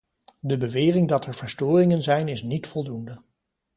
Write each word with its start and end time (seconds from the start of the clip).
De 0.39 0.57
bewering 0.57 1.07
dat 1.07 1.25
er 1.25 1.33
verstoringen 1.33 2.01
zijn 2.01 2.27
is 2.27 2.43
niet 2.43 2.67
voldoende. 2.67 3.21